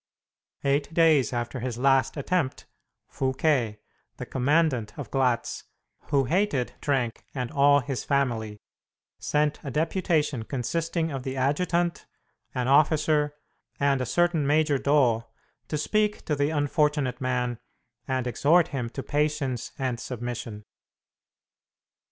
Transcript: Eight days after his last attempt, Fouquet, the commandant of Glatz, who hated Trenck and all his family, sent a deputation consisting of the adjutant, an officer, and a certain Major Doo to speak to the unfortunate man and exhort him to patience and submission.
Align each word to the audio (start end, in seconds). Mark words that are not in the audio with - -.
Eight 0.63 0.91
days 0.95 1.31
after 1.31 1.59
his 1.59 1.77
last 1.77 2.17
attempt, 2.17 2.65
Fouquet, 3.07 3.81
the 4.17 4.25
commandant 4.25 4.97
of 4.97 5.11
Glatz, 5.11 5.65
who 6.07 6.23
hated 6.23 6.73
Trenck 6.81 7.23
and 7.35 7.51
all 7.51 7.81
his 7.81 8.03
family, 8.03 8.57
sent 9.19 9.59
a 9.63 9.69
deputation 9.69 10.41
consisting 10.41 11.11
of 11.11 11.21
the 11.21 11.37
adjutant, 11.37 12.07
an 12.55 12.67
officer, 12.67 13.35
and 13.79 14.01
a 14.01 14.07
certain 14.07 14.47
Major 14.47 14.79
Doo 14.79 15.23
to 15.67 15.77
speak 15.77 16.25
to 16.25 16.35
the 16.35 16.49
unfortunate 16.49 17.21
man 17.21 17.59
and 18.07 18.25
exhort 18.25 18.69
him 18.69 18.89
to 18.89 19.03
patience 19.03 19.71
and 19.77 19.99
submission. 19.99 20.65